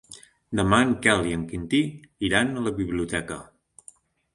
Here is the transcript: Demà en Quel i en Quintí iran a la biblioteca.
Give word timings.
Demà 0.59 0.79
en 0.85 0.93
Quel 1.03 1.21
i 1.33 1.37
en 1.41 1.45
Quintí 1.53 1.83
iran 2.31 2.51
a 2.57 2.67
la 2.71 2.77
biblioteca. 2.83 3.43